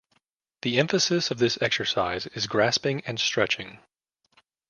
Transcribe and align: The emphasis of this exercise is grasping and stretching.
The 0.63 0.79
emphasis 0.79 1.29
of 1.29 1.37
this 1.37 1.61
exercise 1.61 2.25
is 2.25 2.47
grasping 2.47 3.01
and 3.05 3.19
stretching. 3.19 3.77